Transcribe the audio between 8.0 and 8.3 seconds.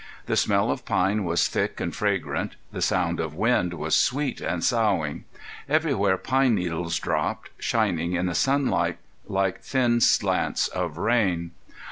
in